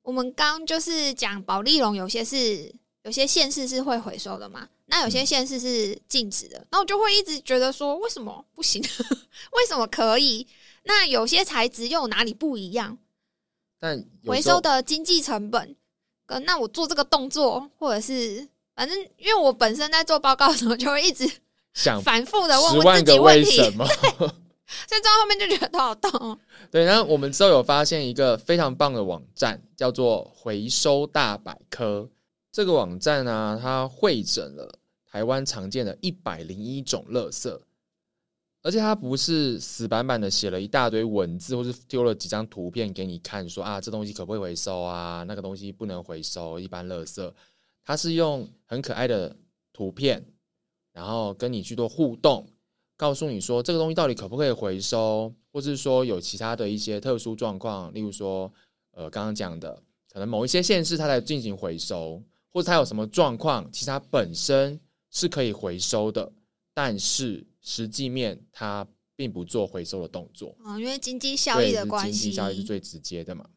[0.03, 8.83] 我们刚就是讲保利龙，有些是有些县市是会回收的嘛，那有些县市是禁止的，那我就会一直觉得说，为什么不行？
[9.53, 10.47] 为什么可以？
[10.85, 12.97] 那有些材质又有哪里不一样？
[13.79, 15.77] 但回收的经济成本
[16.27, 21.31] 跟那我做这个动作，或者是反正因为我本身在做报告的时候，就会一直
[21.75, 23.87] 想反复的问十万个为什么？
[23.87, 26.39] 所以到后面就觉得头好痛哦。
[26.71, 32.09] 对，然后我们之后有发现一个非常棒的网站，叫做回收大百科。
[32.53, 34.79] 这个网站呢、它会诊了
[35.11, 37.61] 台湾常见的一百零一种垃圾，
[38.63, 47.33] 而且它不是死板板的写了一大堆文字，或是丢了几张图片给你看说，啊这东西可不可以回收啊，那个东西不能回收，一般垃圾。
[47.85, 49.35] 它是用很可爱的
[49.73, 50.25] 图片，
[50.93, 52.47] 然后跟你去做互动，
[52.97, 58.53] 告诉你说这个东西到底可不可以回收，或是说有其他的一些特殊状况，例如说，
[58.93, 62.23] 呃，刚刚讲的，可能某一些县市它在进行回收，
[62.53, 64.79] 或者它有什么状况，其实它本身
[65.11, 66.31] 是可以回收的，
[66.75, 73.49] 但是实际面它并不做回收的动作，哦，因为经济效益的关系，经济效益是最直接的嘛。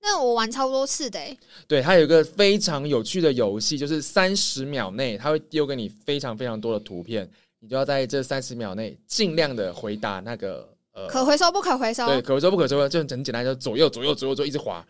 [0.00, 12.06] 那我玩超多次的、欸，对，它有一个非常有趣的游戏，就是三十秒内，它会丢给你非常非常多的图片，你就要在这三十秒内尽量的回答那个呃可回收不可回收？
[12.06, 14.86] 对，可回收不可回收，就很简单，就左右左右左右就一直滑，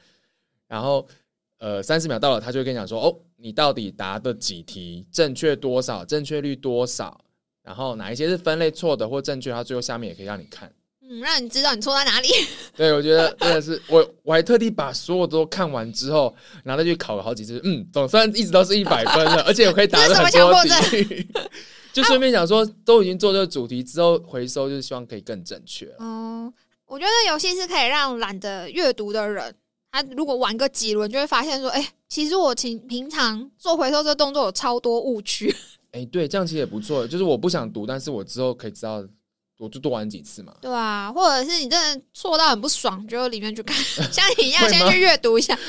[0.68, 1.04] 然后
[1.58, 7.18] 呃三十秒到了，他就会跟你讲说，哦，你到底答的几题，正确多少，正确率多少，
[7.62, 10.70] 然后哪一些是分类错的或正确，它最后下面也可以让你看。
[11.10, 12.28] 嗯，让你知道你错在哪里。
[12.76, 21.28] 对，我觉得真的是我，我还特地把所有都看完之后，然后再去考了好几次，嗯，总算一直都是一百分了，而且我可以答的什么很多强迫题。
[21.94, 25.96] 就顺便想说，都已经做这个主题之后，回收就是希望可以更正确了。
[26.00, 26.52] 嗯，
[26.86, 29.52] 我觉得游戏是可以让懒得阅读的人，
[29.90, 35.52] 他如果玩个几轮，就会发现说，哎、其实我平平常做回收这个动作有超多误区。
[35.92, 37.06] 哎、对，这样其实也不错。
[37.06, 39.02] 就是我不想读，但是我之后可以知道
[39.58, 40.54] 我就多玩几次嘛。
[40.62, 43.76] 对啊，或者是你真的错到很不爽，就里面去看，
[44.10, 45.54] 像你一样先去阅读一下。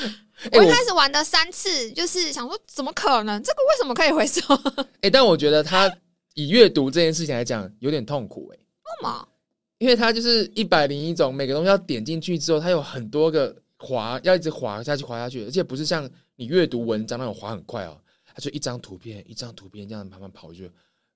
[0.50, 3.42] 哎我我一开始玩的三次，就是想说，怎么可能？
[3.42, 4.40] 这个为什么可以回收？
[4.78, 5.94] 为哎、但我觉得他
[6.32, 9.28] 以阅读这件事情来讲，有点痛苦哎、什么？
[9.76, 20.70] 因为它就是一百零一种，每个东西要点进去之后，它有很多个滑，要一直滑下去，滑下去，而且不是像你阅读文章那种滑很快哦，它就一张图片一张图片这样慢慢跑去。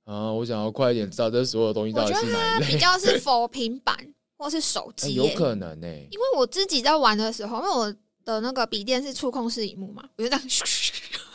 [0.05, 3.97] 啊，我想要快一点知道这所有东西到底是哪一类，比较是否平板
[4.37, 10.43] 或是手 哎机、有可能呢、因为我自己在玩的时候，因为我的那个笔电是触控式荧幕嘛，我就这样，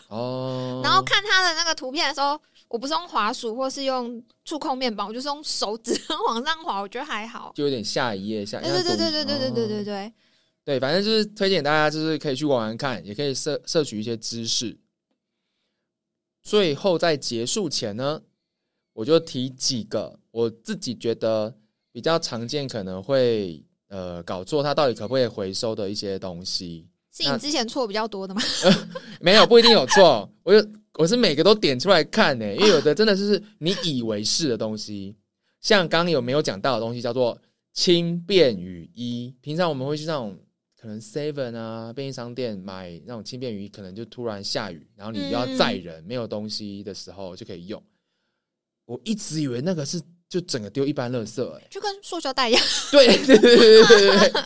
[0.09, 7.51] 哦，然后看它的那个图片的时候，我不是用滑鼠或是用触控面板，我就是用手指 往上滑，我觉得还好。
[7.55, 10.13] 就有点下一页下，对对对对对对对对对对对，
[10.65, 14.77] 对，反正就是推荐大家，就是可以去玩玩看，也可以摄摄取一些知识。
[16.41, 18.21] 最后在结束前呢，
[18.99, 21.55] 我就提几个我自己觉得
[21.89, 26.85] 比较常见，可能会呃搞错，它到底可不可以回收的一些东西。
[27.09, 28.41] 是你之前错比较多的吗？
[29.21, 30.29] 没有，不一定有错。
[30.43, 35.15] 我就，我是每个都点出来看呢，因为有的真的就是你以为是的东西，
[35.61, 37.39] 像刚刚有没有讲到的东西，叫做
[37.71, 39.33] 轻便雨衣。
[39.39, 40.37] 平常我们会去那种
[40.77, 47.81] 可能 Seven 啊便利商店买那种轻便雨衣，可能就突然下雨，然后你要载人、没有东西的时候就可以用。
[48.89, 52.63] 我一直以为那个是就整个丢一般垃圾、欸，就跟塑胶袋一样。
[52.91, 54.43] 对对对对对对对。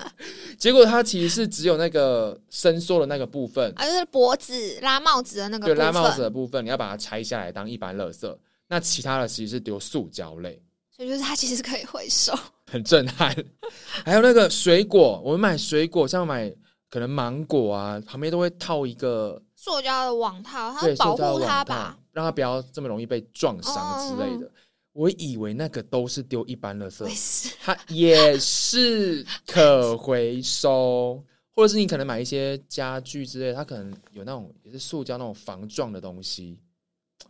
[0.58, 8.38] 结果它其实是只有那个伸缩的那个部分，啊，就是脖子拉帽子的那个对，部分，拉帽子的部分，你要把它拆下来当一般垃圾。
[8.68, 12.38] 那其他的其实是丢塑胶类，所以就是它其实是可以回收。
[12.70, 13.34] 很震撼。
[14.04, 16.54] 还有那个水果，我们买水果，像买
[16.90, 24.52] 可能芒果啊，旁边都会套一个塑胶的网套，它会保护它吧？，让它不要这么容易被撞伤之类的。
[24.92, 27.56] 我以为那个都是丢一般垃圾我也，是。
[27.62, 31.24] 它也是可回收，
[31.56, 36.60] 或者是你可能买一些家具之类，它可能有那种也是塑胶那种防撞的东西，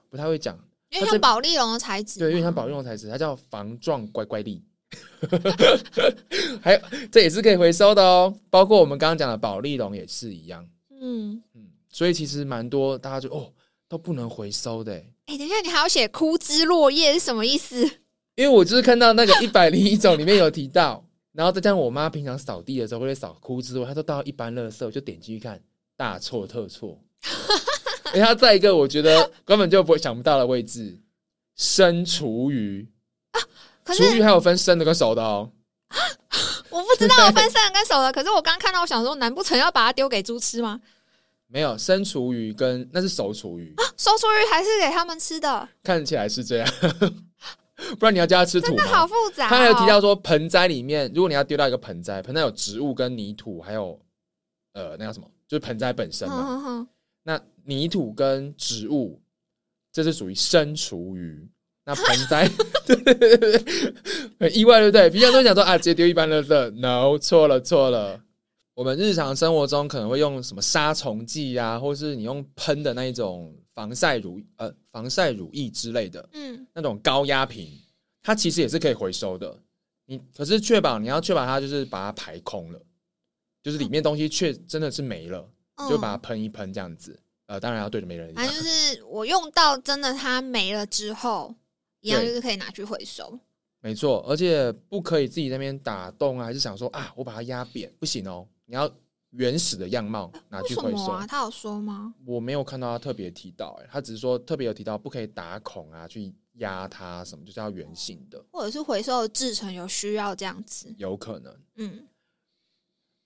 [0.09, 0.57] 不太会讲。
[0.89, 4.59] 因为像宝丽龙的材质，对，因为它保用材质，它叫防撞乖乖力。
[6.61, 8.35] 还有，这也是可以回收的哦。
[8.49, 10.67] 包括我们刚刚讲的保丽龙也是一样。
[10.99, 13.53] 嗯，嗯，所以其实蛮多大家就哦
[13.87, 17.83] 都不能回收的欸，哎、等一下，你还要写枯枝落叶是什么意思？
[18.35, 25.61] 因为我就是看到那个一百零一种里面有提到，然后再加上我妈平常扫地的时候会扫枯枝，她都倒到一般垃圾，我就点进去看，
[25.95, 26.99] 大错特错。
[28.05, 30.99] 而且它在一个我觉得根本就不会想不到的位置，
[31.55, 32.87] 生厨余，
[33.83, 35.51] 可是厨余还有分生的跟熟的哦。
[36.71, 40.81] 我不知道有分生的跟熟的，可是我刚看到，我想说，难不成要把它丢给猪吃吗？
[41.53, 46.67] 没有生厨余跟那是熟厨余，收出鱼还是给他们吃的，看起来是这样，
[47.99, 49.07] 不然你要叫它吃土真的好吗？
[49.07, 49.49] 复杂、哦。
[49.49, 53.99] 他还有提到说，盆栽里面，如果你要丢到一个盆栽，盆栽有植物跟泥土，还有
[54.73, 56.87] 呃那叫什么，就是盆栽本身哼嘛。
[57.21, 59.21] 那泥土跟植物，
[59.91, 61.47] 这是属于生厨余。
[61.85, 62.49] 那盆栽，
[62.87, 63.93] 对对对对对，
[64.39, 65.07] 很意外，对不对？
[65.11, 68.19] 平常都会讲说啊，直接丢一般垃圾，no，错了错了。
[68.75, 77.69] 我们日常生活中可能会用什么杀虫剂啊，或是你用喷的那一种防晒乳呃防晒乳液之类的嗯，那种高压瓶，
[78.21, 79.55] 它其实也是可以回收的。
[80.05, 82.81] 你可是确保你要确保它就是把它排空了，
[83.61, 85.47] 就是里面东西确真的是没了，
[85.87, 87.17] 就把它嗯喷一喷这样子。
[87.45, 91.53] 呃，当然要对着没人反正就是我用到真的它没了之后，
[91.99, 93.37] 一样就是可以拿去回收。
[93.81, 98.91] 没错，而且不可以自己在那边打洞啊，还是想说啊，我把它压扁，不行哦，你要
[99.29, 101.11] 原始的样貌拿去回收。
[101.11, 101.27] 啊？
[101.27, 102.11] 他有说吗？
[102.25, 110.91] 我没有看到他特别提到、欸，他只是说特别有提到不可以打孔啊，去压它什么，就是要圆形的，或者是回收的制成有需要这样子？
[110.97, 111.55] 有可能。
[111.75, 112.07] 嗯，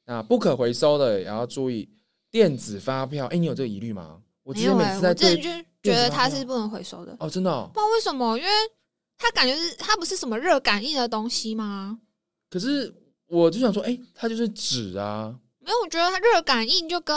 [0.05, 1.89] 那不可回收的也要注意
[2.29, 3.27] 电子发票。
[3.27, 4.21] 哎、你有这个疑虑吗？
[4.43, 7.71] 我之前没有哎、每次在对我之前就觉得它是不能回收的，哦，真的、哦。
[7.73, 8.49] 知道为什么，因为
[9.17, 12.01] 它感觉是它不是什么热感应的东西吗？
[12.49, 12.93] 可是
[13.28, 17.16] 我就想说，哎、它就是纸啊，没有，我觉得它热感应就跟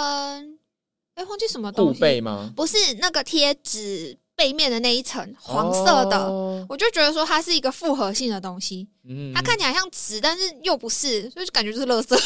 [1.15, 2.53] 哎忘记什么护东西，背吗？
[2.57, 6.67] 不是那个贴纸背面的那一层黄色的，哦。
[6.69, 9.33] 我就觉得说它是一个复合性的东西，嗯。
[9.35, 12.19] 它看起来像纸，但是又不是，所以就感觉就是垃圾。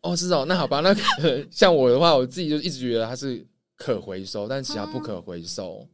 [0.00, 5.88] 哦，是哦，那好吧，那个 像我的话，我自己就一直觉得它是可回收，但其他不可回收。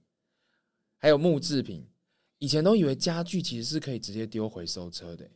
[0.97, 1.87] 还有木制品，
[2.39, 5.29] 以前都以为家具其实是可以直接丢回收车的，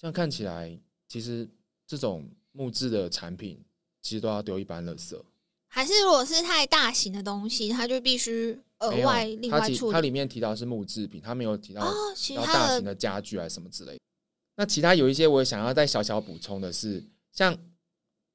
[0.00, 0.76] 这样看起来，
[1.08, 1.48] 其实
[1.86, 3.62] 这种木质的产品
[4.02, 5.20] 其实都要丢一般垃圾。
[5.68, 9.92] 还是如果是太大型的东西，它就必须额外另外处理。
[9.92, 13.98] 它里面提到是木制品，它没有提到哦，其要他大型的家具还是什么之类的。
[14.56, 17.02] 那其他有一些我也想要再小小补充的是，
[17.32, 17.58] 像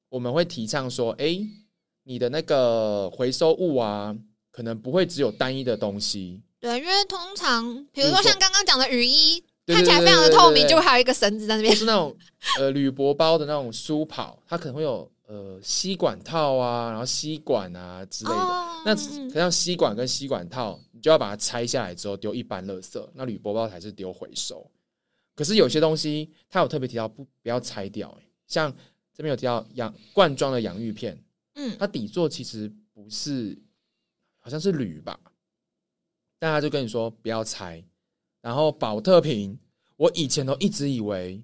[0.09, 1.39] 我们会提倡说，哎，
[2.03, 4.13] 你的那个回收物啊，
[4.51, 6.41] 可能不会只有单一的东西。
[6.59, 11.75] 对，因为通常比如说像刚刚讲的雨衣，对看起来非常的透明，就还有一个绳子在那边。
[11.75, 12.15] 是那种
[12.57, 18.69] 呃铝箔包的那种书跑，它可能会有呃吸管套啊，然后吸管啊之类的。
[18.85, 18.95] 那
[19.29, 24.65] 像吸管跟吸管套，你就要把它拆下来之后丢一般垃圾，那铝箔包才是丢回收。
[25.35, 28.17] 可是有些东西，它有特别提到不不要拆掉，
[28.47, 28.73] 像
[29.13, 31.17] 这边有提到洋罐装的洋芋片，
[31.55, 33.57] 嗯，它底座其实不是，
[34.39, 35.19] 好像是铝吧，
[36.39, 37.83] 但他就跟你说不要拆。
[38.41, 39.57] 然后保特瓶，
[39.95, 41.41] 我以前都一直以为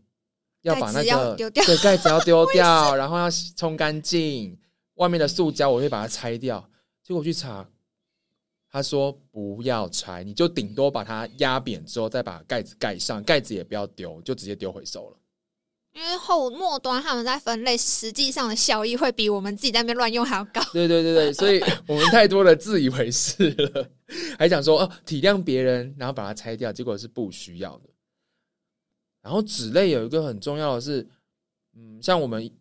[0.62, 4.58] 要把那个丢掉，对盖子要丢掉， 然后要冲干净，
[4.96, 6.70] 外面的塑胶我会把它拆掉。
[7.04, 7.68] 结果去查。
[8.68, 15.18] 他说：“不要拆，你就顶多把它压扁之后，再把盖子盖上，盖子也不要丢，就直接丢回收了。
[15.96, 20.62] 因为后末端他们在分类，实际上的效益会比我们自己在那边乱用还要高。
[20.74, 23.89] 对对对对， 所以我们太多的自以为是了，
[24.38, 27.89] 还想说哦体谅别人，然后把它拆掉，结果是不需要的。
[29.22, 31.08] 然后纸类有一个很重要的是，
[31.76, 32.52] 嗯，像我们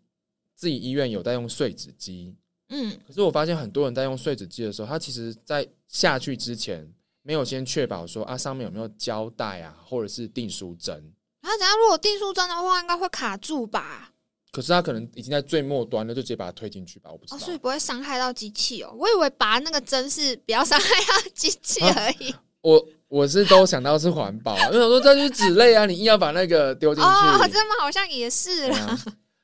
[0.55, 2.35] 自己医院有在用碎纸机。”
[2.70, 6.91] 嗯，可是我发现很多人在用碎纸机的时候，他其实在下去之前
[7.22, 11.12] 没有先确保说啊上面有没有胶带啊，或者是订书针。
[11.45, 14.11] 啊，等下如果订书针的话，应该会卡住吧？
[14.51, 17.11] 可是他可能已经在最末端了，就直接把它推进去吧？
[17.12, 18.95] 我不知道，所以不会伤害到机器哦。
[18.97, 22.34] 我以为拔那个针是不要伤害到机器而已。
[22.62, 28.99] 我我是都想到是环保，因为我说这就是纸类啊，你硬要把那个丢进去，哦，这么好像也是啦。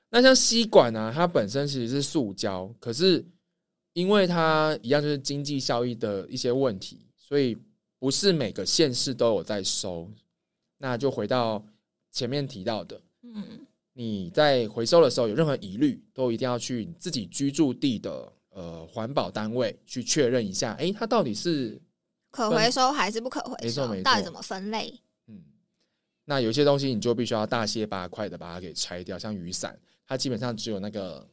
[0.09, 1.13] 那像吸管啊？
[1.15, 3.25] 它本身其实是塑胶，可是
[3.93, 7.57] 因为它一样就是经济效益的一些问题，所以
[7.99, 10.09] 不是每个县市都有在收。
[10.79, 11.63] 那就回到
[12.11, 21.81] 前面提到的，嗯，你在回收的时候有任何疑虑，都一定要去你自己居住地的呃环保单位去确认一下，哎，它到底是
[22.31, 23.87] 可回收还是不可回收？
[24.03, 25.01] 到底怎么分类？
[25.27, 25.43] 嗯，
[26.25, 29.79] 那有些东西你就必须要大卸八块的把它给拆掉，像雨伞。
[30.07, 31.25] 它基本上只有那个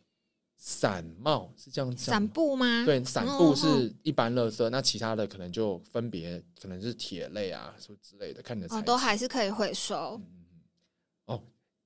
[0.56, 2.86] 伞帽是这样子，伞布吗？
[2.86, 9.96] 对，伞布是一般垃圾，那其他的可能就分别可能是铁类啊，什么之类的，看你的哦，都还是可以回收。
[9.96, 10.22] 哦，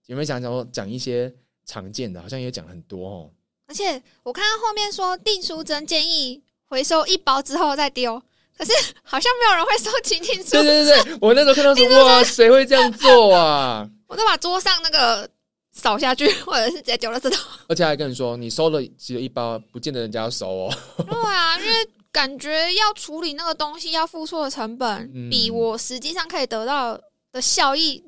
[0.07, 1.33] 有没有想讲讲一些
[1.65, 2.21] 常见的？
[2.21, 3.29] 好像也讲很多哦。
[3.67, 8.21] 而且我看到后面说订书针建议回收一包之后再丢，
[8.57, 8.71] 可是
[9.03, 10.65] 好像没有人会收集订书针。
[10.65, 13.89] 对对对， 我那时候看到说哇，谁会这样做啊？
[14.07, 15.29] 我都把桌上那个。
[15.73, 17.39] 扫下去，或者是直接丢了这种。
[17.69, 20.73] 而且还跟你说，你收了只有一包，不见得人家要收哦。
[20.97, 21.73] 对啊，因为
[22.11, 26.99] 感觉要处理那个东西要付出的成本， 比我实际上可以得到
[27.31, 28.03] 的效益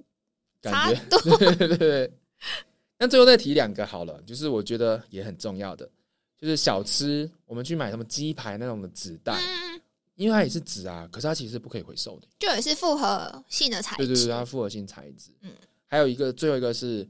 [0.71, 1.19] 差多。
[1.37, 2.13] 对对对。
[2.97, 5.89] 那最后再提两个好了，就是我觉得也很重要的，
[6.37, 9.39] 就是小吃，我们去买什么鸡排那种的纸袋，
[10.15, 14.07] 因为它也是纸啊，可是它其实是不可以回收的，就也是复合性的材质。
[14.07, 15.31] 对对对，它复合性材质。
[15.41, 15.51] 嗯，
[15.87, 17.07] 还有一个，最后一个是。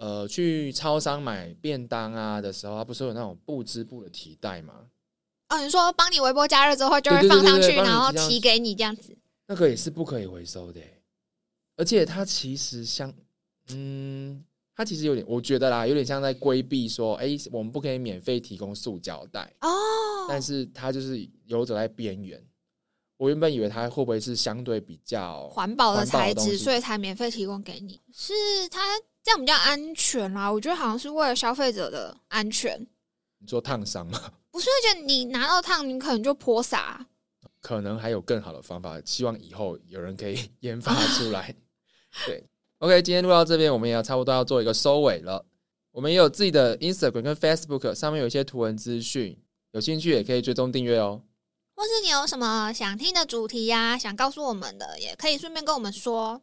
[0.00, 4.74] 呃，去超商买便当啊的时候，它不是有那种布织布的提袋吗？
[5.48, 9.18] 哦，你说帮你微波加热之后就会放上去，然后提给你这样子，
[9.48, 10.80] 那个也是不可以回收的。
[11.78, 13.10] 而且它其实像，
[13.70, 14.44] 嗯，
[14.76, 19.70] 它其实有点，我觉得啦，有点像在规避说，哎，我们不可以免费提供塑胶袋哦。
[20.28, 22.38] 但是它就是游走在边缘。
[23.16, 28.34] 我原本以为它会不会是相对比较环保的材质，所以才免费提供给你，是
[28.68, 28.82] 它。
[29.20, 32.80] 这样比较安全啦，我觉得好像是为了消费者的安全。
[33.38, 34.18] 你说烫伤吗？
[34.50, 37.06] 不是，而且你拿到烫，你可能就泼洒。
[37.60, 41.54] 可能还有更好的方法，希望以后有人可以 研发出来。
[42.26, 42.44] 对
[42.78, 45.44] ，OK，今天录到这边，我们也要差不多要做一个收尾了。
[45.90, 49.36] 我们也有自己的 Instagram 跟 Facebook，上面有一些图文资讯，
[49.72, 51.22] 有兴趣也可以追踪订阅哦。
[51.74, 56.42] 或是你有什么想听的主题呀，想告诉我们的，也可以顺便跟我们说。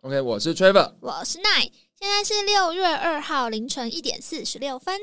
[0.00, 4.98] OK，我是 Trevor，我是 Nine，现在是六月二号凌晨一点四十六分。